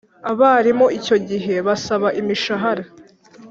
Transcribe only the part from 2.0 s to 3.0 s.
imishahara